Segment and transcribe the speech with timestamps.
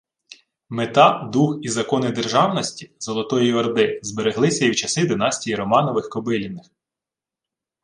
[0.77, 6.65] Мета, дух і «закони державності» Золотої Орди збереглися і в часи династії Романових-Кобиліних